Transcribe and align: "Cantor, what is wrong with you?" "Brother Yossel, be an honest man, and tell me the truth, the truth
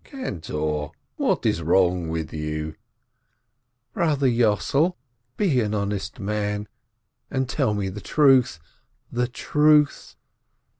"Cantor, 0.03 0.89
what 1.17 1.45
is 1.45 1.61
wrong 1.61 2.09
with 2.09 2.33
you?" 2.33 2.73
"Brother 3.93 4.25
Yossel, 4.25 4.97
be 5.37 5.59
an 5.61 5.75
honest 5.75 6.19
man, 6.19 6.67
and 7.29 7.47
tell 7.47 7.75
me 7.75 7.87
the 7.87 8.01
truth, 8.01 8.59
the 9.11 9.27
truth 9.27 10.15